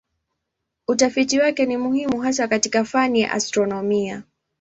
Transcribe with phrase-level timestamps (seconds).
[0.87, 4.23] Utafiti wake ni muhimu hasa katika fani ya astronomia.